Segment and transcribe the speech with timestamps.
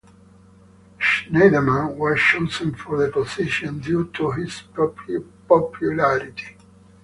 [0.97, 4.63] Scheidemann was chosen for the position due to his
[5.45, 6.57] popularity.